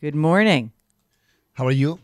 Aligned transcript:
Good 0.00 0.14
morning. 0.14 0.72
How 1.54 1.66
are 1.66 1.70
you? 1.72 1.98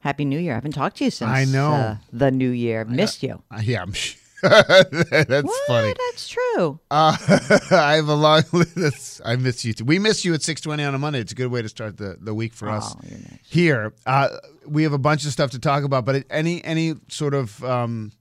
Happy 0.00 0.24
New 0.24 0.38
Year. 0.38 0.52
I 0.52 0.56
haven't 0.56 0.72
talked 0.72 0.98
to 0.98 1.04
you 1.04 1.10
since 1.10 1.30
I 1.30 1.44
know. 1.46 1.72
uh, 1.72 1.96
the 2.12 2.30
New 2.30 2.50
Year. 2.50 2.84
Missed 2.84 3.22
you. 3.22 3.42
Uh, 3.50 3.60
yeah, 3.62 3.82
I'm 3.82 3.92
sure. 3.92 4.20
That's 4.42 5.42
what? 5.42 5.66
funny. 5.66 5.94
That's 6.10 6.28
true. 6.28 6.78
Uh, 6.90 7.16
I 7.70 7.94
have 7.94 8.08
a 8.08 8.14
long 8.14 8.42
list. 8.52 9.22
I 9.24 9.36
miss 9.36 9.64
you 9.64 9.72
too. 9.72 9.84
We 9.86 9.98
miss 9.98 10.24
you 10.24 10.34
at 10.34 10.42
620 10.42 10.84
on 10.84 10.94
a 10.94 10.98
Monday. 10.98 11.20
It's 11.20 11.32
a 11.32 11.34
good 11.34 11.50
way 11.50 11.62
to 11.62 11.68
start 11.70 11.96
the, 11.96 12.18
the 12.20 12.34
week 12.34 12.52
for 12.52 12.68
us 12.68 12.94
Oh, 12.94 13.00
you're 13.08 13.18
nice. 13.18 13.38
here. 13.48 13.94
Uh, 14.04 14.28
we 14.66 14.82
have 14.82 14.92
a 14.92 14.98
bunch 14.98 15.24
of 15.24 15.32
stuff 15.32 15.52
to 15.52 15.58
talk 15.58 15.84
about, 15.84 16.04
but 16.04 16.24
any 16.28 16.62
any 16.64 16.94
sort 17.08 17.32
of 17.34 17.64
um, 17.64 18.12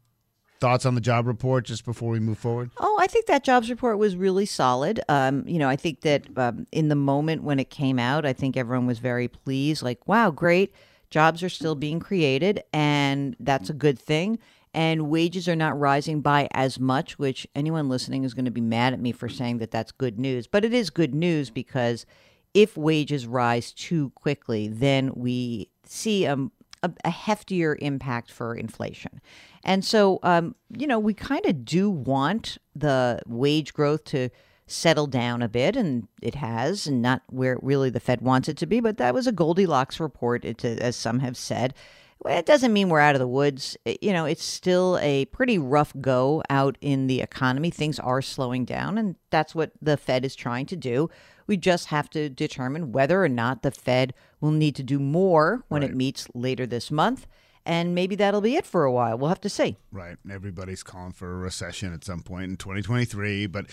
thoughts 0.66 0.84
on 0.84 0.96
the 0.96 1.02
job 1.02 1.28
report 1.28 1.64
just 1.64 1.86
before 1.86 2.10
we 2.10 2.20
move 2.20 2.40
forward? 2.40 2.72
Oh, 2.78 2.98
I 3.00 3.06
think 3.06 3.28
that 3.28 3.44
jobs 3.44 3.70
report 3.70 4.00
was 4.00 4.16
really 4.16 4.48
solid. 4.48 5.00
Um, 5.08 5.48
you 5.48 5.60
know, 5.60 5.70
I 5.70 5.76
think 5.76 6.02
that 6.02 6.26
um, 6.36 6.66
in 6.72 6.88
the 6.88 6.96
moment 6.96 7.44
when 7.44 7.60
it 7.60 7.70
came 7.70 8.00
out, 8.00 8.26
I 8.26 8.34
think 8.34 8.58
everyone 8.58 8.88
was 8.88 8.98
very 8.98 9.28
pleased. 9.28 9.84
Like, 9.84 10.08
wow, 10.08 10.32
great. 10.32 10.73
Jobs 11.12 11.44
are 11.44 11.50
still 11.50 11.76
being 11.76 12.00
created, 12.00 12.64
and 12.73 13.36
that's 13.39 13.70
a 13.70 13.73
good 13.73 14.00
thing. 14.00 14.39
And 14.73 15.08
wages 15.12 15.48
are 15.48 15.56
not 15.56 15.80
rising 15.80 16.22
by 16.22 16.48
as 16.52 16.80
much, 16.80 17.20
which 17.20 17.45
anyone 17.54 17.88
listening 17.88 18.23
is 18.23 18.34
going 18.34 18.45
to 18.45 18.52
be 18.52 18.59
mad 18.59 18.94
at 18.94 19.00
me 19.00 19.11
for 19.11 19.30
saying 19.30 19.59
that 19.59 19.70
that's 19.70 19.92
good 19.92 20.17
news. 20.17 20.48
But 20.48 20.66
it 20.66 20.73
is 20.73 20.89
good 20.89 21.14
news 21.14 21.52
because 21.52 22.08
if 22.56 22.76
wages 22.76 23.28
rise 23.28 23.72
too 23.72 24.09
quickly, 24.16 24.67
then 24.67 25.11
we 25.14 25.70
see 25.86 26.26
um, 26.26 26.52
a, 26.86 26.92
a 27.04 27.11
heftier 27.11 27.76
impact 27.80 28.32
for 28.32 28.56
inflation. 28.56 29.22
And 29.66 29.83
so, 29.83 30.19
um, 30.21 30.55
you 30.69 30.85
know, 30.85 30.99
we 30.99 31.16
kind 31.16 31.45
of 31.45 31.66
do 31.66 31.89
want 31.89 32.59
the 32.75 33.19
wage 33.27 33.73
growth 33.73 34.05
to 34.05 34.30
settle 34.67 35.08
down 35.08 35.41
a 35.41 35.49
bit, 35.49 35.75
and 35.75 36.08
it 36.21 36.35
has, 36.35 36.88
and 36.88 37.02
not 37.02 37.23
where 37.30 37.58
really 37.61 37.89
the 37.89 37.99
Fed 37.99 38.21
wants 38.21 38.47
it 38.47 38.58
to 38.58 38.66
be. 38.67 38.80
But 38.80 38.97
that 38.97 39.13
was 39.13 39.27
a 39.27 39.31
Goldilocks 39.31 39.99
report, 39.99 40.45
as 40.63 40.95
some 40.95 41.19
have 41.19 41.36
said. 41.36 41.73
Well, 42.19 42.38
it 42.38 42.45
doesn't 42.45 42.73
mean 42.73 42.89
we're 42.89 42.99
out 42.99 43.16
of 43.16 43.19
the 43.19 43.27
woods. 43.27 43.75
You 44.02 44.13
know, 44.13 44.25
it's 44.25 44.43
still 44.43 44.97
a 45.02 45.25
pretty 45.25 45.58
rough 45.58 45.93
go 45.99 46.43
out 46.49 46.77
in 46.81 47.08
the 47.08 47.21
economy. 47.21 47.69
Things 47.71 47.99
are 47.99 48.21
slowing 48.21 48.66
down, 48.66 48.97
and 48.97 49.16
that's 49.31 49.53
what 49.53 49.71
the 49.81 49.97
Fed 49.97 50.23
is 50.25 50.36
trying 50.36 50.66
to 50.67 50.75
do. 50.75 51.09
We 51.47 51.58
just 51.58 51.88
have 51.88 52.09
to 52.11 52.30
determine 52.30 52.91
whether 52.91 53.23
or 53.23 53.30
not 53.30 53.61
the 53.61 53.71
Fed 53.71 54.13
will 54.41 54.52
need 54.52 54.75
to 54.75 54.83
do 54.83 54.99
more 54.99 55.63
when 55.67 55.83
it 55.83 55.95
meets 55.95 56.27
later 56.33 56.66
this 56.66 56.89
month. 56.89 57.27
And 57.66 57.95
maybe 57.95 58.16
that'll 58.16 58.41
be 58.41 58.55
it 58.55 58.66
for 58.66 58.83
a 58.83 58.91
while. 58.91 59.17
We'll 59.17 59.30
have 59.30 59.41
to 59.41 59.49
see. 59.49 59.77
Right. 59.91 60.17
Everybody's 60.30 60.83
calling 60.83 61.13
for 61.13 61.31
a 61.31 61.38
recession 61.38 61.94
at 61.94 62.03
some 62.03 62.21
point 62.21 62.44
in 62.52 62.58
2023. 62.58 63.47
But, 63.47 63.66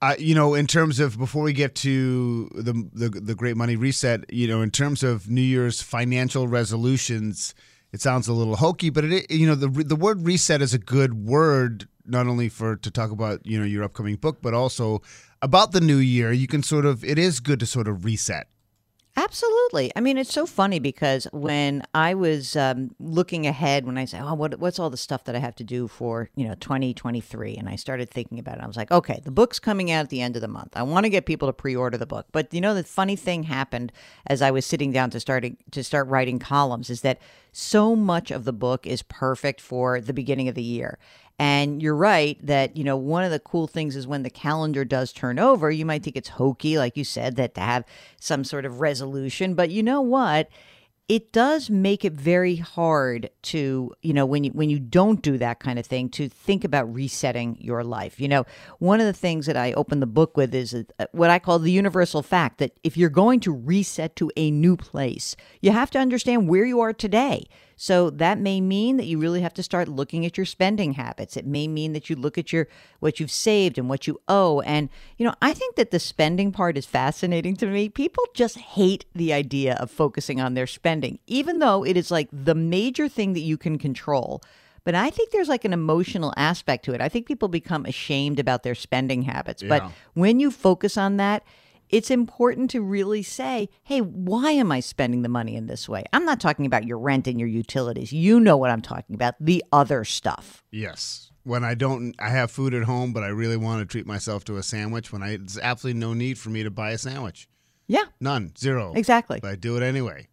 uh, 0.00 0.14
you 0.18 0.34
know, 0.34 0.54
in 0.54 0.66
terms 0.66 0.98
of 0.98 1.18
before 1.18 1.42
we 1.42 1.52
get 1.52 1.74
to 1.76 2.48
the, 2.54 2.88
the 2.92 3.08
the 3.08 3.34
great 3.34 3.56
money 3.56 3.76
reset, 3.76 4.32
you 4.32 4.48
know, 4.48 4.62
in 4.62 4.70
terms 4.70 5.02
of 5.02 5.28
New 5.28 5.42
Year's 5.42 5.82
financial 5.82 6.48
resolutions, 6.48 7.54
it 7.94 8.00
sounds 8.00 8.26
a 8.26 8.32
little 8.32 8.56
hokey, 8.56 8.90
but 8.90 9.04
it 9.04 9.30
you 9.30 9.46
know 9.46 9.54
the 9.54 9.68
the 9.68 9.94
word 9.94 10.26
reset 10.26 10.60
is 10.60 10.74
a 10.74 10.78
good 10.78 11.14
word 11.14 11.86
not 12.04 12.26
only 12.26 12.48
for 12.48 12.74
to 12.76 12.90
talk 12.90 13.12
about 13.12 13.46
you 13.46 13.58
know 13.58 13.64
your 13.64 13.84
upcoming 13.84 14.16
book, 14.16 14.42
but 14.42 14.52
also 14.52 15.00
about 15.40 15.70
the 15.70 15.80
new 15.80 15.98
year. 15.98 16.32
You 16.32 16.48
can 16.48 16.62
sort 16.62 16.86
of 16.86 17.04
it 17.04 17.18
is 17.18 17.38
good 17.38 17.60
to 17.60 17.66
sort 17.66 17.86
of 17.86 18.04
reset. 18.04 18.48
Absolutely. 19.16 19.92
I 19.94 20.00
mean, 20.00 20.18
it's 20.18 20.32
so 20.32 20.44
funny 20.44 20.80
because 20.80 21.28
when 21.32 21.84
I 21.94 22.14
was 22.14 22.56
um, 22.56 22.96
looking 22.98 23.46
ahead, 23.46 23.86
when 23.86 23.96
I 23.96 24.06
said, 24.06 24.22
"Oh, 24.24 24.34
what, 24.34 24.58
what's 24.58 24.80
all 24.80 24.90
the 24.90 24.96
stuff 24.96 25.22
that 25.24 25.36
I 25.36 25.38
have 25.38 25.54
to 25.56 25.64
do 25.64 25.86
for 25.86 26.30
you 26.34 26.48
know 26.48 26.56
2023?" 26.56 27.54
and 27.56 27.68
I 27.68 27.76
started 27.76 28.10
thinking 28.10 28.40
about 28.40 28.58
it, 28.58 28.64
I 28.64 28.66
was 28.66 28.76
like, 28.76 28.90
"Okay, 28.90 29.20
the 29.24 29.30
book's 29.30 29.60
coming 29.60 29.92
out 29.92 30.00
at 30.00 30.08
the 30.10 30.20
end 30.20 30.34
of 30.34 30.42
the 30.42 30.48
month. 30.48 30.72
I 30.74 30.82
want 30.82 31.04
to 31.04 31.10
get 31.10 31.26
people 31.26 31.46
to 31.48 31.52
pre-order 31.52 31.96
the 31.96 32.06
book." 32.06 32.26
But 32.32 32.52
you 32.52 32.60
know, 32.60 32.74
the 32.74 32.82
funny 32.82 33.14
thing 33.14 33.44
happened 33.44 33.92
as 34.26 34.42
I 34.42 34.50
was 34.50 34.66
sitting 34.66 34.90
down 34.90 35.10
to 35.10 35.20
starting 35.20 35.58
to 35.70 35.84
start 35.84 36.08
writing 36.08 36.40
columns 36.40 36.90
is 36.90 37.02
that 37.02 37.20
so 37.52 37.94
much 37.94 38.32
of 38.32 38.44
the 38.44 38.52
book 38.52 38.84
is 38.84 39.02
perfect 39.02 39.60
for 39.60 40.00
the 40.00 40.12
beginning 40.12 40.48
of 40.48 40.56
the 40.56 40.62
year. 40.62 40.98
And 41.38 41.82
you're 41.82 41.96
right 41.96 42.38
that, 42.46 42.76
you 42.76 42.84
know, 42.84 42.96
one 42.96 43.24
of 43.24 43.32
the 43.32 43.40
cool 43.40 43.66
things 43.66 43.96
is 43.96 44.06
when 44.06 44.22
the 44.22 44.30
calendar 44.30 44.84
does 44.84 45.12
turn 45.12 45.38
over, 45.38 45.70
you 45.70 45.84
might 45.84 46.04
think 46.04 46.16
it's 46.16 46.28
hokey, 46.28 46.78
like 46.78 46.96
you 46.96 47.04
said, 47.04 47.34
that 47.36 47.54
to 47.56 47.60
have 47.60 47.84
some 48.20 48.44
sort 48.44 48.64
of 48.64 48.80
resolution. 48.80 49.54
But 49.54 49.70
you 49.70 49.82
know 49.82 50.00
what? 50.00 50.48
It 51.06 51.32
does 51.32 51.68
make 51.68 52.02
it 52.02 52.14
very 52.14 52.56
hard 52.56 53.28
to, 53.42 53.92
you 54.00 54.14
know, 54.14 54.24
when 54.24 54.42
you 54.42 54.50
when 54.52 54.70
you 54.70 54.78
don't 54.78 55.20
do 55.20 55.36
that 55.36 55.60
kind 55.60 55.78
of 55.78 55.84
thing, 55.84 56.08
to 56.10 56.30
think 56.30 56.64
about 56.64 56.92
resetting 56.92 57.58
your 57.60 57.84
life. 57.84 58.18
You 58.18 58.28
know, 58.28 58.46
one 58.78 59.00
of 59.00 59.06
the 59.06 59.12
things 59.12 59.44
that 59.44 59.56
I 59.56 59.74
open 59.74 60.00
the 60.00 60.06
book 60.06 60.34
with 60.34 60.54
is 60.54 60.72
uh, 60.74 61.04
what 61.12 61.28
I 61.28 61.38
call 61.38 61.58
the 61.58 61.70
universal 61.70 62.22
fact 62.22 62.56
that 62.56 62.78
if 62.82 62.96
you're 62.96 63.10
going 63.10 63.40
to 63.40 63.52
reset 63.52 64.16
to 64.16 64.30
a 64.34 64.50
new 64.50 64.78
place, 64.78 65.36
you 65.60 65.72
have 65.72 65.90
to 65.90 65.98
understand 65.98 66.48
where 66.48 66.64
you 66.64 66.80
are 66.80 66.94
today. 66.94 67.48
So 67.76 68.10
that 68.10 68.38
may 68.38 68.60
mean 68.60 68.96
that 68.96 69.06
you 69.06 69.18
really 69.18 69.40
have 69.40 69.54
to 69.54 69.62
start 69.62 69.88
looking 69.88 70.24
at 70.24 70.36
your 70.36 70.46
spending 70.46 70.92
habits. 70.92 71.36
It 71.36 71.46
may 71.46 71.66
mean 71.66 71.92
that 71.92 72.08
you 72.08 72.16
look 72.16 72.38
at 72.38 72.52
your 72.52 72.68
what 73.00 73.18
you've 73.18 73.30
saved 73.30 73.78
and 73.78 73.88
what 73.88 74.06
you 74.06 74.20
owe. 74.28 74.60
And 74.60 74.88
you 75.18 75.26
know, 75.26 75.34
I 75.42 75.52
think 75.52 75.76
that 75.76 75.90
the 75.90 75.98
spending 75.98 76.52
part 76.52 76.78
is 76.78 76.86
fascinating 76.86 77.56
to 77.56 77.66
me. 77.66 77.88
People 77.88 78.24
just 78.34 78.58
hate 78.58 79.04
the 79.14 79.32
idea 79.32 79.74
of 79.74 79.90
focusing 79.90 80.40
on 80.40 80.54
their 80.54 80.66
spending, 80.66 80.93
even 81.26 81.58
though 81.58 81.84
it 81.84 81.96
is 81.96 82.10
like 82.10 82.28
the 82.32 82.54
major 82.54 83.08
thing 83.08 83.32
that 83.32 83.40
you 83.40 83.56
can 83.56 83.78
control. 83.78 84.42
But 84.84 84.94
I 84.94 85.08
think 85.08 85.30
there's 85.30 85.48
like 85.48 85.64
an 85.64 85.72
emotional 85.72 86.34
aspect 86.36 86.84
to 86.84 86.92
it. 86.92 87.00
I 87.00 87.08
think 87.08 87.26
people 87.26 87.48
become 87.48 87.86
ashamed 87.86 88.38
about 88.38 88.62
their 88.62 88.74
spending 88.74 89.22
habits. 89.22 89.62
But 89.62 89.90
when 90.12 90.40
you 90.40 90.50
focus 90.50 90.98
on 90.98 91.16
that, 91.16 91.42
it's 91.88 92.10
important 92.10 92.70
to 92.70 92.80
really 92.82 93.22
say, 93.22 93.68
hey, 93.82 94.00
why 94.00 94.50
am 94.50 94.72
I 94.72 94.80
spending 94.80 95.22
the 95.22 95.28
money 95.28 95.54
in 95.54 95.66
this 95.66 95.88
way? 95.88 96.04
I'm 96.12 96.24
not 96.24 96.40
talking 96.40 96.66
about 96.66 96.84
your 96.84 96.98
rent 96.98 97.26
and 97.26 97.38
your 97.38 97.48
utilities. 97.48 98.12
You 98.12 98.40
know 98.40 98.56
what 98.56 98.70
I'm 98.70 98.82
talking 98.82 99.14
about, 99.14 99.34
the 99.40 99.64
other 99.72 100.04
stuff. 100.04 100.62
Yes. 100.70 101.30
When 101.44 101.62
I 101.62 101.74
don't, 101.74 102.14
I 102.18 102.30
have 102.30 102.50
food 102.50 102.74
at 102.74 102.84
home, 102.84 103.12
but 103.12 103.22
I 103.22 103.28
really 103.28 103.56
want 103.56 103.80
to 103.80 103.86
treat 103.86 104.06
myself 104.06 104.44
to 104.46 104.56
a 104.56 104.62
sandwich. 104.62 105.12
When 105.12 105.22
I, 105.22 105.36
there's 105.36 105.58
absolutely 105.58 106.00
no 106.00 106.14
need 106.14 106.38
for 106.38 106.50
me 106.50 106.62
to 106.62 106.70
buy 106.70 106.90
a 106.92 106.98
sandwich. 106.98 107.48
Yeah, 107.86 108.04
None, 108.18 108.52
zero. 108.56 108.94
exactly. 108.96 109.40
But 109.40 109.50
I 109.50 109.56
do 109.56 109.76
it 109.76 109.82
anyway. 109.82 110.28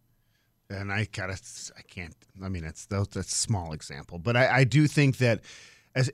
And 0.71 0.91
I 0.91 1.07
of, 1.31 1.41
I 1.77 1.81
can't. 1.83 2.15
I 2.43 2.49
mean, 2.49 2.63
that's 2.63 2.85
that's 2.85 3.15
a 3.15 3.23
small 3.23 3.73
example, 3.73 4.17
but 4.19 4.35
I, 4.37 4.59
I 4.59 4.63
do 4.63 4.87
think 4.87 5.17
that, 5.17 5.41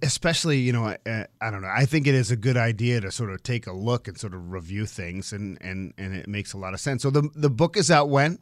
especially 0.01 0.57
you 0.59 0.73
know, 0.73 0.85
I, 0.87 1.27
I 1.41 1.51
don't 1.51 1.61
know. 1.61 1.71
I 1.73 1.85
think 1.85 2.07
it 2.07 2.15
is 2.15 2.31
a 2.31 2.35
good 2.35 2.57
idea 2.57 3.01
to 3.01 3.11
sort 3.11 3.31
of 3.31 3.43
take 3.43 3.67
a 3.67 3.73
look 3.73 4.07
and 4.07 4.17
sort 4.17 4.33
of 4.33 4.51
review 4.51 4.85
things, 4.85 5.31
and 5.33 5.57
and 5.61 5.93
and 5.97 6.15
it 6.15 6.27
makes 6.27 6.53
a 6.53 6.57
lot 6.57 6.73
of 6.73 6.79
sense. 6.79 7.03
So 7.03 7.09
the 7.09 7.29
the 7.35 7.49
book 7.49 7.77
is 7.77 7.91
out 7.91 8.09
when? 8.09 8.39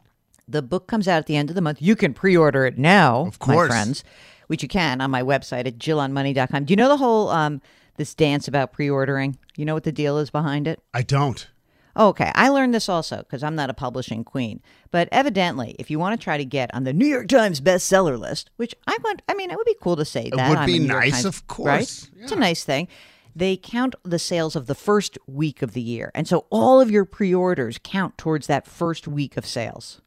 The 0.48 0.62
book 0.62 0.88
comes 0.88 1.08
out 1.08 1.18
at 1.18 1.26
the 1.26 1.36
end 1.36 1.50
of 1.50 1.56
the 1.56 1.62
month. 1.62 1.82
You 1.82 1.96
can 1.96 2.14
pre 2.14 2.38
order 2.38 2.66
it 2.66 2.78
now, 2.78 3.26
Of 3.26 3.40
course. 3.40 3.68
my 3.70 3.76
friends, 3.76 4.04
which 4.48 4.62
you 4.62 4.70
can 4.70 5.02
on 5.02 5.10
my 5.10 5.24
website 5.24 5.66
at 5.68 5.78
jillonmoney.com. 5.80 6.66
Do 6.66 6.72
you 6.72 6.76
know 6.76 6.88
the 6.88 6.98
whole, 6.98 7.30
um, 7.30 7.62
this 7.98 8.14
dance 8.14 8.48
about 8.48 8.72
pre 8.72 8.88
ordering? 8.90 9.38
You 9.58 9.66
know 9.66 9.74
what 9.74 9.86
the 9.86 9.92
deal 9.92 10.20
is 10.20 10.30
behind 10.30 10.68
it? 10.68 10.80
I 10.94 11.02
don't. 11.02 11.48
Oh, 11.96 12.10
Okay, 12.10 12.32
I 12.36 12.50
learned 12.50 12.74
this 12.74 12.90
also 12.90 13.18
because 13.18 13.44
I'm 13.44 13.56
not 13.56 13.70
a 13.70 13.74
publishing 13.74 14.24
queen. 14.24 14.62
But 14.92 15.08
evidently, 15.12 15.76
if 15.80 15.90
you 15.90 15.98
want 16.00 16.20
to 16.20 16.24
try 16.24 16.38
to 16.38 16.46
get 16.46 16.74
on 16.74 16.84
the 16.84 16.94
New 16.94 17.06
York 17.06 17.28
Times 17.28 17.62
bestseller 17.62 18.20
list, 18.20 18.50
which 18.58 18.76
I 18.88 18.98
want, 19.04 19.22
I 19.30 19.34
mean, 19.34 19.50
it 19.52 19.58
would 19.58 19.66
be 19.66 19.76
cool 19.82 19.96
to 19.96 20.06
say 20.06 20.30
that. 20.30 20.52
It 20.52 20.58
would 20.58 20.66
be 20.66 20.80
nice, 20.80 21.12
Times- 21.24 21.26
of 21.26 21.48
course. 21.48 22.10
Right? 22.14 22.24
It's 22.24 22.32
a 22.32 22.36
nice 22.36 22.64
thing. 22.64 22.88
They 23.36 23.58
count 23.58 23.96
the 24.04 24.20
sales 24.20 24.56
of 24.56 24.68
the 24.68 24.76
first 24.76 25.18
week 25.28 25.62
of 25.62 25.74
the 25.74 25.82
year. 25.82 26.10
And 26.16 26.28
so 26.28 26.46
all 26.50 26.80
of 26.80 26.90
your 26.90 27.06
pre 27.06 27.34
orders 27.34 27.80
count 27.84 28.18
towards 28.18 28.48
that 28.48 28.66
first 28.66 29.08
week 29.08 29.36
of 29.36 29.46
sales. 29.46 30.02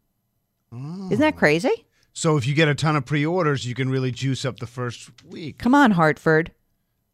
Oh. 0.73 1.07
Isn't 1.11 1.21
that 1.21 1.37
crazy? 1.37 1.87
So 2.13 2.37
if 2.37 2.47
you 2.49 2.55
get 2.55 2.67
a 2.69 2.75
ton 2.75 2.97
of 2.97 3.05
pre-orders, 3.07 3.65
you 3.65 3.77
can 3.77 3.89
really 3.89 4.11
juice 4.11 4.45
up 4.45 4.59
the 4.59 4.67
first 4.67 5.11
week. 5.25 5.59
Come 5.59 5.73
on, 5.75 5.93
Hartford. 5.93 6.51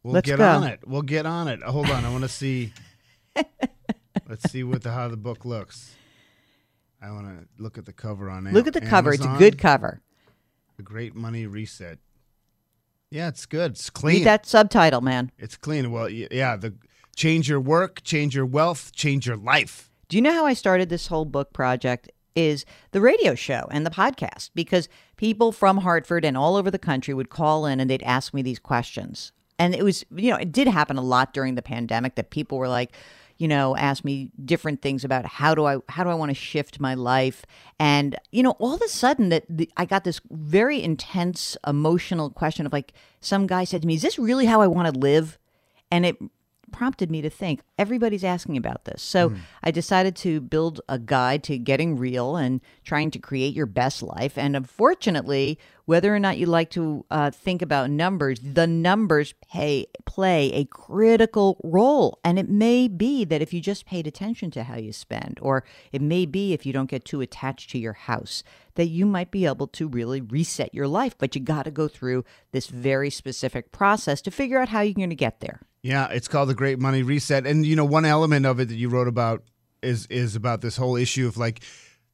We'll 0.03 0.15
Let's 0.15 0.27
get 0.27 0.39
go. 0.39 0.49
on 0.49 0.65
it. 0.65 0.81
We'll 0.87 1.03
get 1.03 1.27
on 1.27 1.47
it. 1.49 1.63
Hold 1.63 1.91
on, 1.91 2.05
I 2.07 2.11
want 2.11 2.23
to 2.23 2.29
see. 2.29 2.73
Let's 4.29 4.51
see 4.51 4.65
what 4.65 4.83
the 4.83 4.93
how 4.93 5.09
the 5.09 5.17
book 5.17 5.45
looks. 5.45 5.95
I 7.01 7.11
want 7.11 7.27
to 7.27 7.63
look 7.63 7.77
at 7.77 7.85
the 7.85 7.93
cover 7.93 8.31
on 8.31 8.39
Amazon. 8.39 8.55
Look 8.55 8.67
at 8.67 8.73
the 8.73 8.81
cover. 8.81 9.13
It's 9.13 9.25
a 9.25 9.37
good 9.39 9.59
cover. 9.59 10.01
The 10.77 10.83
Great 10.83 11.15
Money 11.15 11.47
Reset. 11.47 11.99
Yeah, 13.11 13.29
it's 13.29 13.47
good. 13.47 13.73
It's 13.73 13.91
clean. 13.91 14.17
Read 14.17 14.27
that 14.27 14.47
subtitle, 14.47 15.03
man. 15.03 15.31
It's 15.39 15.57
clean. 15.57 15.93
Well, 15.93 16.09
yeah. 16.09 16.57
The 16.57 16.75
change 17.15 17.49
your 17.49 17.61
work, 17.61 18.03
change 18.03 18.35
your 18.35 18.47
wealth, 18.47 18.93
change 18.93 19.27
your 19.27 19.37
life. 19.37 19.91
Do 20.09 20.17
you 20.17 20.23
know 20.23 20.33
how 20.33 20.47
I 20.47 20.55
started 20.55 20.89
this 20.89 21.09
whole 21.09 21.25
book 21.25 21.53
project? 21.53 22.11
is 22.35 22.65
the 22.93 23.01
radio 23.01 23.35
show 23.35 23.69
and 23.71 23.87
the 23.87 23.91
podcast 23.91 24.51
because 24.55 24.89
people 25.17 25.53
from 25.53 25.79
Hartford 25.79 26.25
and 26.25 26.37
all 26.37 26.57
over 26.57 26.71
the 26.71 26.79
country 26.79 27.15
would 27.15 27.31
call 27.31 27.67
in 27.67 27.81
and 27.81 27.89
they'd 27.89 28.03
ask 28.03 28.35
me 28.35 28.43
these 28.43 28.59
questions. 28.59 29.33
And 29.59 29.75
it 29.75 29.85
was, 29.85 30.05
you 30.15 30.31
know, 30.31 30.37
it 30.37 30.51
did 30.51 30.67
happen 30.67 30.97
a 30.97 31.03
lot 31.03 31.33
during 31.33 31.55
the 31.55 31.63
pandemic 31.63 32.17
that 32.17 32.31
people 32.31 32.59
were 32.59 32.69
like, 32.69 32.93
you 33.39 33.49
know, 33.49 33.77
ask 33.77 34.05
me 34.05 34.31
different 34.45 34.81
things 34.81 35.05
about 35.05 35.27
how 35.27 35.55
do 35.55 35.65
I 35.65 35.79
how 35.89 36.05
do 36.05 36.11
I 36.11 36.15
want 36.15 36.31
to 36.31 36.35
shift 36.35 36.81
my 36.81 36.95
life, 36.95 37.45
and 37.79 38.17
you 38.31 38.43
know, 38.43 38.53
all 38.59 38.75
of 38.75 38.83
a 38.83 38.89
sudden 38.89 39.29
that 39.31 39.45
the, 39.49 39.71
I 39.77 39.85
got 39.85 40.05
this 40.05 40.21
very 40.31 40.83
intense 40.83 41.57
emotional 41.67 42.31
question 42.31 42.67
of 42.67 42.73
like 42.73 42.93
some 43.21 43.47
guy 43.47 43.65
said 43.65 43.83
to 43.83 43.89
me, 43.89 43.95
"Is 43.95 44.03
this 44.03 44.19
really 44.19 44.47
how 44.47 44.61
I 44.61 44.67
want 44.67 44.93
to 44.93 44.99
live?" 44.99 45.39
And 45.91 46.07
it 46.07 46.17
prompted 46.75 47.09
me 47.09 47.23
to 47.23 47.31
think 47.31 47.61
everybody's 47.79 48.25
asking 48.25 48.57
about 48.57 48.85
this. 48.85 49.01
So 49.01 49.31
mm. 49.31 49.39
I 49.63 49.71
decided 49.71 50.17
to 50.17 50.41
build 50.41 50.81
a 50.89 50.99
guide 50.99 51.45
to 51.45 51.57
getting 51.57 51.97
real 51.97 52.35
and 52.35 52.61
trying 52.83 53.13
to 53.13 53.21
create 53.21 53.55
your 53.55 53.67
best 53.67 54.03
life. 54.03 54.37
And 54.37 54.57
unfortunately, 54.57 55.57
whether 55.85 56.13
or 56.13 56.19
not 56.19 56.37
you 56.37 56.47
like 56.47 56.71
to 56.71 57.05
uh, 57.13 57.31
think 57.31 57.63
about 57.63 57.91
numbers, 57.91 58.41
the 58.43 58.67
numbers 58.67 59.35
pay, 59.53 59.87
play 60.05 60.53
a 60.53 60.65
critical 60.65 61.61
role. 61.63 62.19
And 62.25 62.41
it 62.41 62.49
may 62.49 62.89
be 62.89 63.25
that 63.25 63.41
if 63.41 63.53
you 63.53 63.61
just 63.61 63.87
paid 63.87 64.09
attention 64.09 64.51
to 64.51 64.65
how 64.65 64.77
you 64.77 64.93
spend, 64.93 65.39
or 65.41 65.63
it 65.93 66.03
may 66.03 66.27
be 66.27 66.55
if 66.55 66.67
you 66.67 66.73
don't 66.73 66.91
get 66.91 67.05
too 67.05 67.21
attached 67.21 67.71
to 67.71 67.79
your 67.79 67.93
house, 67.93 68.43
that 68.75 68.87
you 68.87 69.07
might 69.07 69.31
be 69.31 69.47
able 69.47 69.69
to 69.69 69.87
really 69.87 70.21
reset 70.21 70.75
your 70.75 70.89
life. 70.89 71.17
But 71.17 71.37
you 71.37 71.41
got 71.41 71.67
to 71.67 71.71
go 71.71 71.87
through 71.87 72.25
this 72.51 72.67
very 72.67 73.11
specific 73.11 73.71
process 73.71 74.21
to 74.23 74.33
figure 74.33 74.59
out 74.59 74.71
how 74.71 74.81
you're 74.81 74.95
going 74.95 75.11
to 75.11 75.15
get 75.15 75.39
there. 75.39 75.61
Yeah, 75.85 76.09
it's 76.09 76.29
called 76.29 76.49
the 76.49 76.55
Great 76.55 76.79
Money 76.79 77.03
Reset, 77.03 77.47
and 77.47 77.67
you 77.67 77.77
know 77.77 77.85
one 77.85 78.07
element 78.07 78.47
of 78.47 78.59
it 78.59 78.69
that 78.69 78.75
you 78.75 78.89
wrote 78.89 79.07
about 79.07 79.45
is 79.83 80.07
is 80.07 80.35
about 80.35 80.63
this 80.63 80.79
whole 80.79 80.97
issue 80.97 81.29
of 81.29 81.37
like 81.37 81.61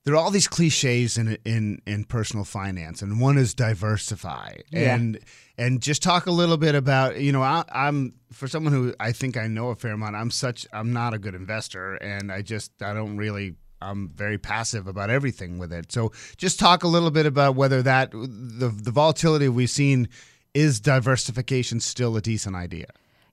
there 0.05 0.15
are 0.15 0.17
all 0.17 0.33
these 0.33 0.49
cliches 0.49 1.17
in 1.17 1.39
in 1.45 1.81
in 1.87 2.03
personal 2.03 2.45
finance, 2.45 3.01
and 3.01 3.21
one 3.21 3.39
is 3.39 3.55
diversify, 3.55 4.55
yeah. 4.73 4.97
and 4.97 5.21
and 5.57 5.81
just 5.81 6.03
talk 6.03 6.27
a 6.27 6.33
little 6.33 6.57
bit 6.57 6.75
about 6.75 7.21
you 7.21 7.31
know 7.31 7.43
I, 7.43 7.63
I'm 7.71 8.15
for 8.33 8.49
someone 8.49 8.73
who 8.73 8.93
I 8.99 9.13
think 9.13 9.37
I 9.37 9.47
know 9.47 9.69
a 9.69 9.77
fair 9.77 9.93
amount. 9.93 10.17
I'm 10.17 10.33
such 10.33 10.67
I'm 10.73 10.93
not 10.93 11.15
a 11.15 11.19
good 11.19 11.37
investor, 11.37 11.95
and 11.95 12.33
I 12.33 12.43
just 12.43 12.73
I 12.83 12.93
don't 12.93 13.19
really 13.19 13.55
I'm 13.81 14.09
very 14.09 14.37
passive 14.37 14.89
about 14.89 15.11
everything 15.11 15.59
with 15.59 15.73
it. 15.73 15.93
So 15.93 16.11
just 16.37 16.59
talk 16.59 16.83
a 16.83 16.89
little 16.89 17.13
bit 17.13 17.25
about 17.25 17.55
whether 17.55 17.83
that 17.83 18.11
the 18.11 18.75
the 18.75 18.91
volatility 18.91 19.49
we've 19.49 19.71
seen 19.71 20.09
is 20.55 20.81
diversification 20.81 21.79
still 21.79 22.17
a 22.17 22.21
decent 22.21 22.57
idea. 22.57 22.87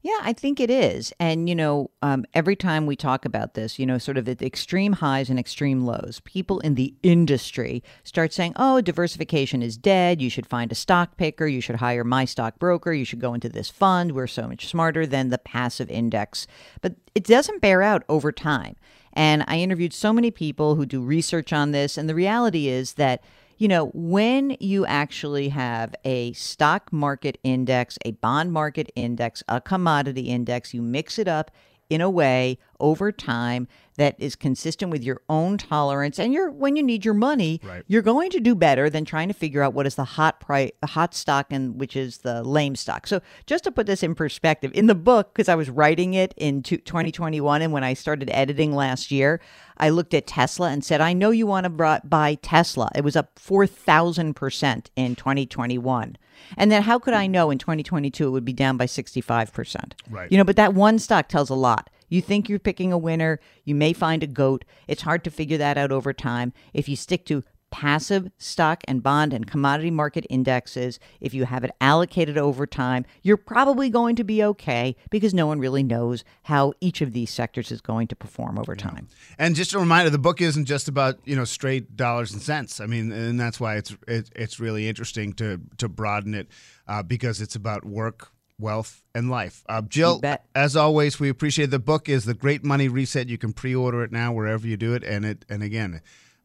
Yeah, 0.08 0.20
I 0.22 0.32
think 0.32 0.62
it 0.62 0.70
is. 0.70 1.12
And, 1.20 1.50
you 1.50 1.56
know, 1.56 1.92
um, 2.02 2.24
every 2.34 2.56
time 2.56 2.86
we 2.86 2.96
talk 2.96 3.26
about 3.26 3.56
this, 3.56 3.78
you 3.78 3.86
know, 3.86 3.98
sort 3.98 4.18
of 4.18 4.24
the 4.24 4.38
extreme 4.46 4.94
highs 4.94 5.30
and 5.30 5.38
extreme 5.38 5.82
lows, 5.82 6.22
people 6.24 6.62
in 6.62 6.76
the 6.76 6.94
industry 7.04 7.84
start 8.06 8.32
saying, 8.32 8.54
oh, 8.56 8.80
diversification 8.80 9.62
is 9.62 9.76
dead. 9.76 10.22
You 10.22 10.30
should 10.30 10.48
find 10.48 10.72
a 10.72 10.76
stock 10.76 11.18
picker. 11.18 11.46
You 11.46 11.60
should 11.60 11.76
hire 11.76 12.06
my 12.06 12.24
stock 12.24 12.58
broker. 12.58 12.94
You 12.94 13.04
should 13.04 13.20
go 13.20 13.34
into 13.34 13.50
this 13.50 13.70
fund. 13.70 14.14
We're 14.14 14.28
so 14.28 14.48
much 14.48 14.70
smarter 14.70 15.06
than 15.06 15.28
the 15.28 15.38
passive 15.38 15.92
index. 15.92 16.48
But 16.80 16.96
it 17.14 17.26
doesn't 17.26 17.60
bear 17.60 17.82
out 17.84 18.04
over 18.08 18.32
time. 18.32 18.78
And 19.12 19.44
I 19.46 19.58
interviewed 19.58 19.92
so 19.92 20.14
many 20.14 20.32
people 20.32 20.76
who 20.76 20.86
do 20.86 21.02
research 21.02 21.52
on 21.52 21.72
this. 21.72 21.98
And 21.98 22.08
the 22.08 22.16
reality 22.16 22.70
is 22.70 22.94
that 22.94 23.26
you 23.58 23.68
know, 23.68 23.88
when 23.94 24.56
you 24.60 24.86
actually 24.86 25.50
have 25.50 25.96
a 26.06 26.32
stock 26.34 26.94
market 26.94 27.40
index, 27.44 27.98
a 28.06 28.12
bond 28.12 28.52
market 28.52 28.92
index, 28.96 29.44
a 29.48 29.60
commodity 29.60 30.30
index, 30.30 30.74
you 30.74 30.82
mix 30.82 31.18
it 31.18 31.28
up 31.28 31.52
in 31.90 32.02
a 32.02 32.10
way 32.10 32.58
over 32.80 33.12
time 33.12 33.68
that 33.96 34.16
is 34.20 34.36
consistent 34.36 34.92
with 34.92 35.04
your 35.04 35.22
own 35.28 35.58
tolerance 35.58 36.20
and 36.20 36.32
you're 36.32 36.52
when 36.52 36.76
you 36.76 36.84
need 36.84 37.04
your 37.04 37.14
money 37.14 37.60
right. 37.64 37.84
you're 37.88 38.02
going 38.02 38.30
to 38.30 38.40
do 38.40 38.54
better 38.54 38.90
than 38.90 39.04
trying 39.04 39.28
to 39.28 39.34
figure 39.34 39.64
out 39.64 39.74
what 39.74 39.88
is 39.88 39.96
the 39.96 40.04
hot 40.04 40.40
price 40.40 40.72
hot 40.86 41.14
stock 41.14 41.48
and 41.50 41.80
which 41.80 41.96
is 41.96 42.20
the 42.20 42.44
lame 42.44 42.76
stock. 42.76 43.08
So 43.08 43.22
just 43.46 43.64
to 43.64 43.72
put 43.72 43.88
this 43.88 44.04
in 44.04 44.16
perspective 44.16 44.72
in 44.74 44.88
the 44.88 44.96
book 44.96 45.34
because 45.34 45.50
i 45.50 45.56
was 45.56 45.70
writing 45.70 46.14
it 46.14 46.34
in 46.38 46.62
2021 46.62 47.62
and 47.62 47.74
when 47.74 47.84
i 47.84 47.94
started 47.94 48.30
editing 48.32 48.74
last 48.74 49.12
year 49.12 49.40
i 49.78 49.90
looked 49.90 50.14
at 50.14 50.28
tesla 50.28 50.70
and 50.70 50.84
said 50.84 51.02
i 51.02 51.14
know 51.14 51.32
you 51.32 51.48
want 51.48 51.66
to 51.66 52.02
buy 52.06 52.38
tesla. 52.42 52.90
It 52.96 53.04
was 53.04 53.16
up 53.16 53.36
4000% 53.40 54.88
in 54.96 55.16
2021 55.16 56.18
and 56.56 56.72
then 56.72 56.84
how 56.84 57.00
could 57.00 57.14
I 57.14 57.26
hmm. 57.26 57.32
know 57.32 57.52
in 57.52 57.58
2022 57.58 58.28
it 58.28 58.30
would 58.30 58.46
be 58.46 58.54
down 58.54 58.78
by 58.78 58.86
65%? 58.86 59.94
Right. 60.10 60.32
You 60.32 60.38
know, 60.38 60.44
but 60.44 60.56
that 60.56 60.74
one 60.74 61.00
stock 61.00 61.28
tells 61.28 61.50
a 61.50 61.56
lot. 61.56 61.90
You 62.10 62.22
think 62.22 62.48
you're 62.48 62.60
picking 62.60 62.94
a 62.94 62.98
winner, 62.98 63.40
you 63.66 63.76
may 63.76 63.92
find 63.92 64.24
a 64.24 64.28
goat. 64.28 64.64
It's 64.88 65.02
hard 65.02 65.24
to 65.26 65.30
figure 65.30 65.58
that 65.58 65.78
out 65.78 65.92
over 65.92 66.14
time. 66.14 66.54
If 66.74 66.88
you 66.88 66.96
stick 66.96 67.26
to 67.26 67.44
passive 67.70 68.32
stock 68.38 68.84
and 68.88 69.04
bond 69.04 69.34
and 69.34 69.48
commodity 69.48 69.92
market 69.92 70.26
indexes, 70.30 71.00
if 71.20 71.34
you 71.34 71.46
have 71.46 71.64
it 71.64 71.72
allocated 71.82 72.38
over 72.38 72.66
time, 72.66 73.06
you're 73.22 73.38
probably 73.38 73.90
going 73.90 74.16
to 74.16 74.24
be 74.24 74.44
okay 74.44 74.96
because 75.10 75.34
no 75.34 75.48
one 75.48 75.60
really 75.60 75.84
knows 75.84 76.24
how 76.44 76.74
each 76.82 77.02
of 77.02 77.14
these 77.14 77.30
sectors 77.30 77.72
is 77.72 77.82
going 77.82 78.08
to 78.08 78.16
perform 78.16 78.58
over 78.58 78.76
time. 78.76 79.08
Yeah. 79.10 79.36
And 79.40 79.56
just 79.56 79.74
a 79.74 79.80
reminder, 79.80 80.10
the 80.10 80.18
book 80.18 80.42
isn't 80.42 80.66
just 80.66 80.88
about 80.88 81.20
you 81.26 81.36
know 81.36 81.46
straight 81.46 81.96
dollars 81.96 82.34
and 82.34 82.42
cents. 82.42 82.80
I 82.80 82.86
mean, 82.86 83.12
and 83.12 83.40
that's 83.40 83.60
why 83.60 83.76
it's 83.76 83.96
it, 84.08 84.30
it's 84.36 84.60
really 84.60 84.88
interesting 84.88 85.34
to 85.34 85.62
to 85.78 85.90
broaden 85.90 86.34
it 86.34 86.48
uh, 86.88 87.04
because 87.04 87.42
it's 87.42 87.56
about 87.56 87.86
work 87.86 88.32
wealth, 88.60 89.04
and 89.14 89.30
life. 89.30 89.64
Uh, 89.70 89.82
Jill, 89.82 90.22
as 90.56 90.76
always, 90.76 91.20
we 91.20 91.30
appreciate 91.30 91.70
the 91.70 91.80
book 91.80 92.10
is 92.10 92.26
the 92.26 92.34
Great 92.34 92.64
Money 92.64 92.88
Reset. 92.88 93.28
You 93.28 93.38
can 93.38 93.54
pre-order 93.54 94.04
it 94.04 94.12
now 94.12 94.34
wherever 94.34 94.68
you 94.68 94.78
do 94.78 94.94
it, 94.94 95.04
and 95.04 95.26
it 95.26 95.46
and 95.50 95.64
again, 95.64 96.02